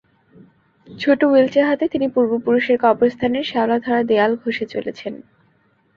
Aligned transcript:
ছোট 0.87 1.19
বেলচা 1.25 1.61
হাতে 1.67 1.85
তিনি 1.87 2.07
পূর্বপুরুষের 2.07 2.77
কবরস্থানের 2.77 3.45
শেওলা 3.45 3.77
ধরা 3.79 4.01
দেয়াল 4.03 4.31
ঘষে 4.43 4.65
চলেছেন। 4.65 5.13